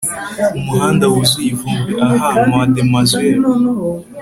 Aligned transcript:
Umuhanda 0.57 1.03
wuzuye 1.11 1.49
ivumbi 1.53 1.91
Ah 2.03 2.33
Mademoiselle 2.51 3.45